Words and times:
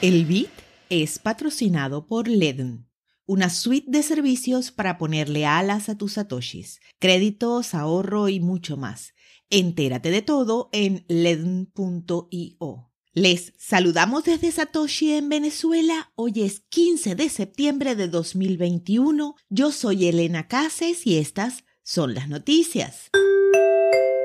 El 0.00 0.26
BIT 0.26 0.50
es 0.90 1.18
patrocinado 1.18 2.06
por 2.06 2.28
Ledn, 2.28 2.86
una 3.26 3.50
suite 3.50 3.90
de 3.90 4.04
servicios 4.04 4.70
para 4.70 4.96
ponerle 4.96 5.44
alas 5.44 5.88
a 5.88 5.98
tus 5.98 6.12
satoshis, 6.12 6.78
créditos, 7.00 7.74
ahorro 7.74 8.28
y 8.28 8.38
mucho 8.38 8.76
más. 8.76 9.14
Entérate 9.50 10.12
de 10.12 10.22
todo 10.22 10.68
en 10.70 11.04
ledn.io. 11.08 12.92
Les 13.12 13.52
saludamos 13.58 14.22
desde 14.22 14.52
Satoshi 14.52 15.14
en 15.14 15.28
Venezuela. 15.28 16.12
Hoy 16.14 16.42
es 16.42 16.60
15 16.60 17.16
de 17.16 17.28
septiembre 17.28 17.96
de 17.96 18.06
2021. 18.06 19.34
Yo 19.48 19.72
soy 19.72 20.06
Elena 20.06 20.46
Cases 20.46 21.04
y 21.08 21.16
estas 21.16 21.64
son 21.82 22.14
las 22.14 22.28
noticias. 22.28 23.10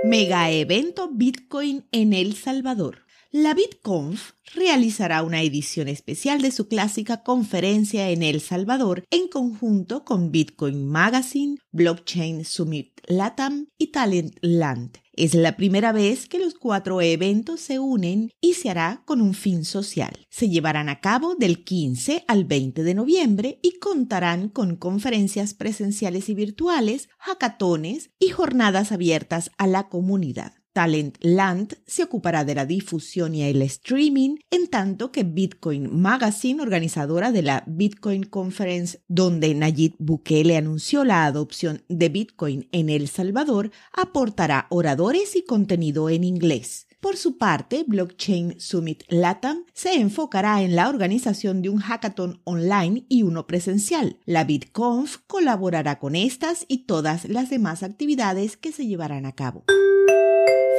Mega 0.04 0.52
evento 0.52 1.10
Bitcoin 1.12 1.88
en 1.92 2.14
El 2.14 2.36
Salvador. 2.36 3.04
La 3.36 3.56
BitConf 3.56 4.34
realizará 4.54 5.24
una 5.24 5.42
edición 5.42 5.88
especial 5.88 6.40
de 6.44 6.52
su 6.52 6.68
clásica 6.68 7.24
conferencia 7.24 8.12
en 8.12 8.22
El 8.22 8.42
Salvador 8.42 9.06
en 9.10 9.28
conjunto 9.28 10.06
con 10.06 10.32
Bitcoin 10.32 10.88
Magazine, 10.88 11.58
Blockchain 11.72 12.46
Summit 12.46 13.00
Latam 13.08 13.70
y 13.76 13.88
Talent 13.88 14.38
Land. 14.42 15.00
Es 15.14 15.34
la 15.34 15.58
primera 15.58 15.92
vez 15.92 16.28
que 16.28 16.38
los 16.38 16.54
cuatro 16.54 17.02
eventos 17.02 17.60
se 17.60 17.80
unen 17.80 18.30
y 18.40 18.54
se 18.54 18.70
hará 18.70 19.02
con 19.04 19.20
un 19.20 19.34
fin 19.34 19.66
social. 19.66 20.14
Se 20.30 20.50
llevarán 20.50 20.88
a 20.88 21.02
cabo 21.02 21.34
del 21.34 21.64
15 21.64 22.26
al 22.28 22.46
20 22.46 22.84
de 22.84 22.94
noviembre 22.94 23.60
y 23.64 23.80
contarán 23.80 24.48
con 24.48 24.76
conferencias 24.76 25.56
presenciales 25.56 26.30
y 26.30 26.36
virtuales, 26.36 27.10
hackatones 27.18 28.12
y 28.20 28.30
jornadas 28.30 28.92
abiertas 28.92 29.50
a 29.58 29.66
la 29.66 29.90
comunidad. 29.90 30.63
Talent 30.74 31.18
Land 31.22 31.78
se 31.86 32.04
ocupará 32.04 32.44
de 32.44 32.56
la 32.56 32.66
difusión 32.66 33.36
y 33.36 33.44
el 33.44 33.62
streaming, 33.62 34.38
en 34.50 34.68
tanto 34.68 35.12
que 35.12 35.24
Bitcoin 35.24 36.02
Magazine, 36.02 36.62
organizadora 36.62 37.32
de 37.32 37.44
la 37.44 37.64
Bitcoin 37.68 38.24
Conference, 38.24 39.02
donde 39.08 39.54
Nayib 39.54 39.96
Bukele 40.00 40.58
anunció 40.58 41.06
la 41.06 41.26
adopción 41.26 41.84
de 41.88 42.10
Bitcoin 42.10 42.68
en 42.72 42.90
El 42.90 43.08
Salvador, 43.08 43.72
aportará 43.94 44.68
oradores 44.70 45.36
y 45.36 45.44
contenido 45.44 46.10
en 46.10 46.24
inglés. 46.24 46.88
Por 47.04 47.18
su 47.18 47.38
parte, 47.38 47.84
Blockchain 47.86 48.62
Summit 48.62 49.04
LATAM 49.10 49.66
se 49.74 49.96
enfocará 49.96 50.62
en 50.64 50.74
la 50.74 50.88
organización 50.88 51.62
de 51.62 51.68
un 51.68 51.80
hackathon 51.80 52.42
online 52.46 53.06
y 53.10 53.24
uno 53.24 53.46
presencial. 53.46 54.20
La 54.26 54.46
BitConf 54.46 55.18
colaborará 55.28 56.00
con 56.00 56.16
estas 56.16 56.66
y 56.70 56.86
todas 56.86 57.26
las 57.26 57.50
demás 57.50 57.84
actividades 57.84 58.56
que 58.56 58.72
se 58.72 58.88
llevarán 58.88 59.26
a 59.26 59.34
cabo. 59.34 59.66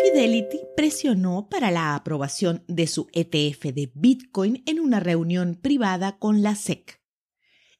Fidelity 0.04 0.60
presionó 0.76 1.48
para 1.48 1.70
la 1.70 1.94
aprobación 1.94 2.62
de 2.68 2.86
su 2.86 3.08
ETF 3.14 3.72
de 3.72 3.90
Bitcoin 3.94 4.62
en 4.66 4.78
una 4.78 5.00
reunión 5.00 5.54
privada 5.54 6.18
con 6.18 6.42
la 6.42 6.56
SEC. 6.56 7.03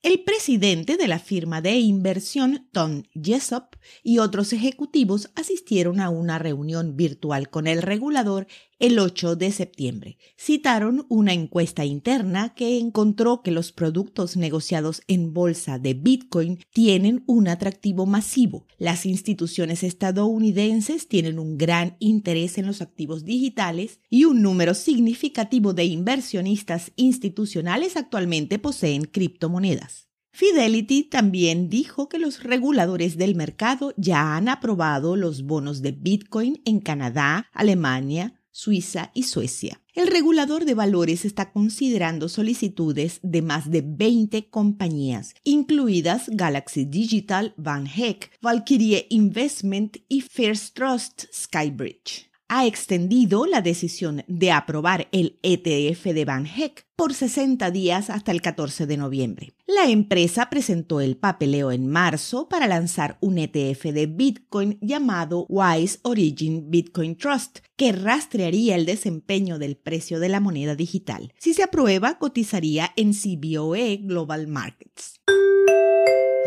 El 0.05 0.21
presidente 0.21 0.99
de 0.99 1.09
la 1.09 1.19
firma 1.19 1.63
de 1.63 1.79
inversión 1.79 2.69
Tom 2.73 3.05
Jessop 3.15 3.77
y 4.03 4.19
otros 4.19 4.53
ejecutivos 4.53 5.31
asistieron 5.35 5.99
a 5.99 6.11
una 6.11 6.39
reunión 6.39 6.95
virtual 6.95 7.49
con 7.49 7.67
el 7.67 7.81
regulador 7.81 8.47
el 8.79 8.99
8 8.99 9.37
de 9.37 9.51
septiembre. 9.51 10.19
Citaron 10.37 11.07
una 11.09 11.33
encuesta 11.33 11.87
interna 11.87 12.55
que 12.55 12.79
encontró 12.79 13.41
que 13.43 13.51
los 13.51 13.73
productos 13.73 14.37
negociados 14.37 15.01
en 15.09 15.33
bolsa 15.33 15.79
de 15.79 15.95
Bitcoin 15.95 16.59
tienen 16.71 17.23
un 17.27 17.49
atractivo 17.49 18.05
masivo. 18.05 18.67
Las 18.77 19.07
instituciones 19.07 19.83
estadounidenses 19.83 21.09
tienen 21.09 21.39
un 21.39 21.57
gran 21.57 21.97
interés 21.99 22.59
en 22.59 22.67
los 22.67 22.83
activos 22.83 23.25
digitales 23.25 24.01
y 24.11 24.27
un 24.27 24.43
número 24.43 24.75
significativo 24.75 25.73
de 25.73 25.85
inversionistas 25.85 26.93
institucionales 26.97 27.97
actualmente 27.97 28.59
poseen 28.59 29.05
criptomonedas. 29.05 29.94
Fidelity 30.35 31.05
también 31.05 31.69
dijo 31.69 32.09
que 32.09 32.19
los 32.19 32.43
reguladores 32.43 33.17
del 33.17 33.37
mercado 33.37 33.95
ya 33.97 34.35
han 34.37 34.49
aprobado 34.49 35.15
los 35.15 35.45
bonos 35.45 35.81
de 35.81 35.93
Bitcoin 35.93 36.61
en 36.65 36.81
Canadá, 36.81 37.47
Alemania, 37.53 38.43
Suiza 38.51 39.13
y 39.15 39.23
Suecia. 39.23 39.81
El 39.95 40.09
regulador 40.09 40.65
de 40.65 40.75
valores 40.75 41.25
está 41.25 41.53
considerando 41.53 42.29
solicitudes 42.29 43.21
de 43.23 43.43
más 43.43 43.71
de 43.71 43.85
20 43.87 44.49
compañías, 44.51 45.37
incluidas 45.45 46.29
Galaxy 46.33 46.85
Digital, 46.85 47.55
Van 47.57 47.87
Heck, 47.87 48.33
Valkyrie 48.43 49.07
Investment 49.11 49.99
y 50.09 50.23
First 50.23 50.75
Trust 50.75 51.27
Skybridge 51.33 52.34
ha 52.49 52.67
extendido 52.67 53.47
la 53.47 53.63
decisión 53.63 54.25
de 54.29 54.53
aprobar 54.53 55.09
el 55.13 55.39
ETF 55.43 56.05
de 56.05 56.25
Van 56.25 56.47
Heck 56.47 56.87
por 56.97 57.15
60 57.15 57.71
días 57.71 58.11
hasta 58.11 58.33
el 58.33 58.43
14 58.43 58.87
de 58.87 58.97
noviembre. 58.97 59.55
La 59.67 59.91
empresa 59.91 60.51
presentó 60.51 61.01
el 61.01 61.17
papeleo 61.17 61.73
en 61.73 61.89
marzo 61.89 62.49
para 62.49 62.69
lanzar 62.69 63.19
un 63.21 63.39
ETF 63.39 63.85
de 63.85 64.07
Bitcoin 64.07 64.79
llamado 64.81 65.47
Wise 65.49 65.99
Origin 66.03 66.71
Bitcoin 66.71 67.17
Trust, 67.17 67.61
que 67.77 67.93
rastrearía 67.93 68.77
el 68.77 68.87
desempeño 68.87 69.59
del 69.59 69.77
precio 69.77 70.21
de 70.21 70.29
la 70.29 70.41
moneda 70.41 70.75
digital. 70.75 71.33
Si 71.39 71.55
se 71.55 71.63
aprueba, 71.63 72.19
cotizaría 72.19 72.93
en 72.97 73.13
CBOE 73.13 73.97
Global 74.03 74.47
Markets. 74.47 75.21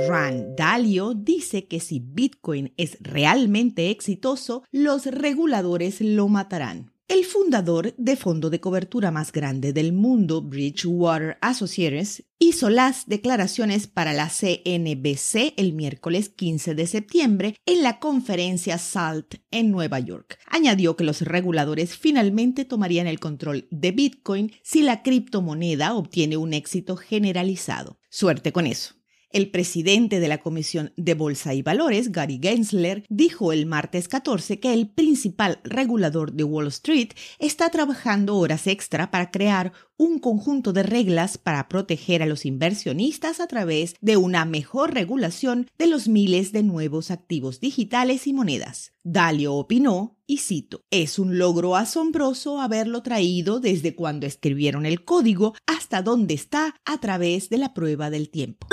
Rand 0.05 0.55
Dalio 0.55 1.15
dice 1.15 1.67
que 1.67 1.79
si 1.79 1.99
Bitcoin 1.99 2.73
es 2.77 2.97
realmente 3.01 3.89
exitoso, 3.89 4.63
los 4.71 5.07
reguladores 5.07 6.01
lo 6.01 6.27
matarán. 6.27 6.91
El 7.07 7.23
fundador 7.23 7.95
de 7.95 8.17
fondo 8.17 8.49
de 8.49 8.59
cobertura 8.59 9.11
más 9.11 9.31
grande 9.31 9.71
del 9.71 9.93
mundo, 9.93 10.41
Bridgewater 10.41 11.37
Associates, 11.41 12.25
hizo 12.37 12.69
las 12.69 13.07
declaraciones 13.07 13.87
para 13.87 14.11
la 14.11 14.29
CNBC 14.29 15.53
el 15.55 15.71
miércoles 15.73 16.27
15 16.27 16.75
de 16.75 16.85
septiembre 16.85 17.55
en 17.65 17.81
la 17.81 17.99
conferencia 17.99 18.77
SALT 18.77 19.35
en 19.51 19.71
Nueva 19.71 19.99
York. 19.99 20.37
Añadió 20.47 20.97
que 20.97 21.05
los 21.05 21.21
reguladores 21.21 21.95
finalmente 21.95 22.65
tomarían 22.65 23.07
el 23.07 23.21
control 23.21 23.67
de 23.71 23.91
Bitcoin 23.91 24.51
si 24.61 24.81
la 24.81 25.01
criptomoneda 25.01 25.95
obtiene 25.95 26.35
un 26.35 26.53
éxito 26.53 26.97
generalizado. 26.97 27.99
Suerte 28.09 28.51
con 28.51 28.67
eso. 28.67 28.96
El 29.29 29.51
presidente 29.51 30.21
de 30.21 30.29
la 30.29 30.37
Comisión 30.37 30.93
de 30.95 31.13
Bolsa 31.13 31.53
y 31.53 31.61
Valores, 31.61 32.13
Gary 32.13 32.39
Gensler, 32.41 33.03
dijo 33.09 33.51
el 33.51 33.65
martes 33.65 34.07
14 34.07 34.61
que 34.61 34.73
el 34.73 34.87
principal 34.89 35.59
regulador 35.65 36.31
de 36.31 36.45
Wall 36.45 36.67
Street 36.67 37.09
está 37.37 37.69
trabajando 37.69 38.37
horas 38.37 38.67
extra 38.67 39.11
para 39.11 39.29
crear 39.29 39.73
un 39.97 40.19
conjunto 40.19 40.71
de 40.71 40.83
reglas 40.83 41.37
para 41.37 41.67
proteger 41.67 42.23
a 42.23 42.25
los 42.25 42.45
inversionistas 42.45 43.41
a 43.41 43.47
través 43.47 43.95
de 43.99 44.15
una 44.15 44.45
mejor 44.45 44.93
regulación 44.93 45.67
de 45.77 45.87
los 45.87 46.07
miles 46.07 46.53
de 46.53 46.63
nuevos 46.63 47.11
activos 47.11 47.59
digitales 47.59 48.27
y 48.27 48.33
monedas. 48.33 48.93
Dalio 49.03 49.55
opinó, 49.55 50.17
y 50.25 50.37
cito, 50.37 50.85
es 50.89 51.19
un 51.19 51.37
logro 51.37 51.75
asombroso 51.75 52.61
haberlo 52.61 53.01
traído 53.01 53.59
desde 53.59 53.95
cuando 53.95 54.25
escribieron 54.25 54.85
el 54.85 55.03
código 55.03 55.53
hasta 55.65 56.01
donde 56.01 56.33
está 56.33 56.75
a 56.85 56.99
través 56.99 57.49
de 57.49 57.57
la 57.57 57.73
prueba 57.73 58.09
del 58.09 58.29
tiempo. 58.29 58.67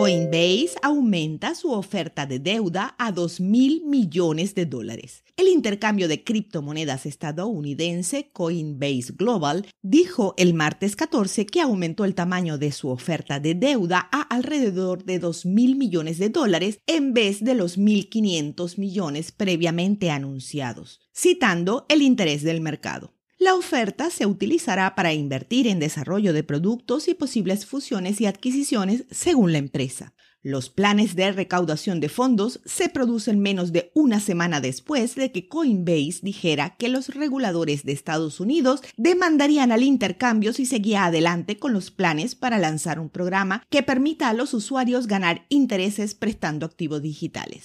Coinbase 0.00 0.76
aumenta 0.80 1.54
su 1.54 1.72
oferta 1.72 2.24
de 2.24 2.38
deuda 2.38 2.94
a 2.96 3.12
2 3.12 3.38
mil 3.40 3.82
millones 3.84 4.54
de 4.54 4.64
dólares. 4.64 5.24
El 5.36 5.46
intercambio 5.46 6.08
de 6.08 6.24
criptomonedas 6.24 7.04
estadounidense 7.04 8.30
Coinbase 8.32 9.12
Global 9.12 9.66
dijo 9.82 10.32
el 10.38 10.54
martes 10.54 10.96
14 10.96 11.44
que 11.44 11.60
aumentó 11.60 12.06
el 12.06 12.14
tamaño 12.14 12.56
de 12.56 12.72
su 12.72 12.88
oferta 12.88 13.40
de 13.40 13.54
deuda 13.54 14.08
a 14.10 14.22
alrededor 14.22 15.04
de 15.04 15.18
2 15.18 15.44
mil 15.44 15.76
millones 15.76 16.16
de 16.16 16.30
dólares 16.30 16.78
en 16.86 17.12
vez 17.12 17.44
de 17.44 17.54
los 17.54 17.76
1.500 17.76 18.78
millones 18.78 19.32
previamente 19.32 20.10
anunciados, 20.10 21.00
citando 21.14 21.84
el 21.90 22.00
interés 22.00 22.42
del 22.42 22.62
mercado. 22.62 23.19
La 23.40 23.54
oferta 23.54 24.10
se 24.10 24.26
utilizará 24.26 24.94
para 24.94 25.14
invertir 25.14 25.66
en 25.66 25.78
desarrollo 25.78 26.34
de 26.34 26.42
productos 26.44 27.08
y 27.08 27.14
posibles 27.14 27.64
fusiones 27.64 28.20
y 28.20 28.26
adquisiciones 28.26 29.06
según 29.10 29.52
la 29.52 29.58
empresa. 29.58 30.12
Los 30.42 30.68
planes 30.68 31.16
de 31.16 31.32
recaudación 31.32 32.00
de 32.00 32.10
fondos 32.10 32.60
se 32.66 32.90
producen 32.90 33.40
menos 33.40 33.72
de 33.72 33.92
una 33.94 34.20
semana 34.20 34.60
después 34.60 35.14
de 35.14 35.32
que 35.32 35.48
Coinbase 35.48 36.20
dijera 36.20 36.76
que 36.76 36.90
los 36.90 37.14
reguladores 37.14 37.82
de 37.84 37.92
Estados 37.92 38.40
Unidos 38.40 38.82
demandarían 38.98 39.72
al 39.72 39.84
intercambio 39.84 40.52
si 40.52 40.66
seguía 40.66 41.06
adelante 41.06 41.58
con 41.58 41.72
los 41.72 41.90
planes 41.90 42.34
para 42.34 42.58
lanzar 42.58 43.00
un 43.00 43.08
programa 43.08 43.62
que 43.70 43.82
permita 43.82 44.28
a 44.28 44.34
los 44.34 44.52
usuarios 44.52 45.06
ganar 45.06 45.46
intereses 45.48 46.14
prestando 46.14 46.66
activos 46.66 47.00
digitales. 47.00 47.62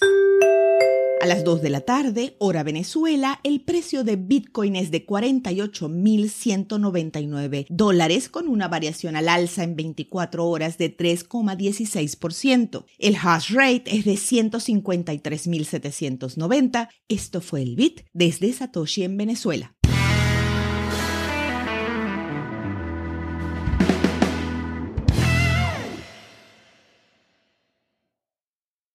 A 1.22 1.26
las 1.26 1.44
2 1.44 1.62
de 1.62 1.70
la 1.70 1.80
tarde, 1.80 2.36
hora 2.38 2.62
Venezuela, 2.62 3.40
el 3.42 3.62
precio 3.62 4.04
de 4.04 4.16
Bitcoin 4.16 4.76
es 4.76 4.90
de 4.90 5.06
48.199 5.06 7.64
dólares 7.70 8.28
con 8.28 8.48
una 8.48 8.68
variación 8.68 9.16
al 9.16 9.30
alza 9.30 9.64
en 9.64 9.76
24 9.76 10.46
horas 10.46 10.76
de 10.76 10.94
3,16%. 10.94 12.84
El 12.98 13.16
hash 13.16 13.50
rate 13.52 13.96
es 13.96 14.04
de 14.04 14.12
153.790. 14.14 16.90
Esto 17.08 17.40
fue 17.40 17.62
el 17.62 17.76
Bit 17.76 18.02
desde 18.12 18.52
Satoshi 18.52 19.04
en 19.04 19.16
Venezuela. 19.16 19.74